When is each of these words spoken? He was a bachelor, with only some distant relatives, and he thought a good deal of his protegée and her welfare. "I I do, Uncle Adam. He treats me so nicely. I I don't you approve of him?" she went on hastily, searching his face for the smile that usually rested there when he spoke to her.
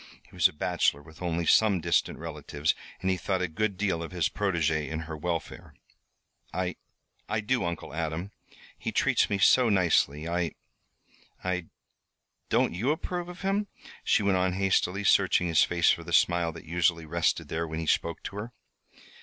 He 0.23 0.33
was 0.33 0.47
a 0.47 0.51
bachelor, 0.53 1.03
with 1.03 1.21
only 1.21 1.45
some 1.45 1.79
distant 1.79 2.17
relatives, 2.17 2.73
and 3.01 3.11
he 3.11 3.17
thought 3.17 3.43
a 3.43 3.47
good 3.47 3.77
deal 3.77 4.01
of 4.01 4.09
his 4.11 4.29
protegée 4.29 4.91
and 4.91 5.03
her 5.03 5.15
welfare. 5.15 5.75
"I 6.51 6.77
I 7.29 7.39
do, 7.39 7.63
Uncle 7.63 7.93
Adam. 7.93 8.31
He 8.79 8.91
treats 8.91 9.29
me 9.29 9.37
so 9.37 9.69
nicely. 9.69 10.27
I 10.27 10.55
I 11.43 11.67
don't 12.49 12.73
you 12.73 12.89
approve 12.89 13.29
of 13.29 13.41
him?" 13.43 13.67
she 14.03 14.23
went 14.23 14.37
on 14.37 14.53
hastily, 14.53 15.03
searching 15.03 15.45
his 15.47 15.61
face 15.63 15.91
for 15.91 16.03
the 16.03 16.13
smile 16.13 16.51
that 16.53 16.65
usually 16.65 17.05
rested 17.05 17.49
there 17.49 17.67
when 17.67 17.77
he 17.79 17.85
spoke 17.85 18.23
to 18.23 18.37
her. 18.37 18.53